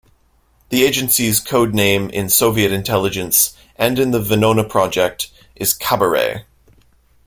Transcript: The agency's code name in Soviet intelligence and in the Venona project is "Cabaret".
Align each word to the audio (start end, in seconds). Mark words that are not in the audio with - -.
The 0.69 0.83
agency's 0.83 1.39
code 1.39 1.75
name 1.75 2.09
in 2.09 2.27
Soviet 2.27 2.71
intelligence 2.71 3.55
and 3.75 3.99
in 3.99 4.09
the 4.09 4.19
Venona 4.19 4.67
project 4.67 5.29
is 5.55 5.75
"Cabaret". 5.75 6.43